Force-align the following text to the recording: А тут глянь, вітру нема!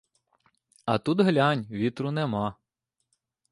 А 0.85 0.97
тут 0.99 1.21
глянь, 1.21 1.67
вітру 1.71 2.11
нема! 2.11 2.55